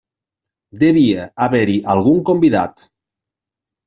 Devia 0.83 1.27
haver-hi 1.45 1.75
algun 1.95 2.23
convidat. 2.31 2.83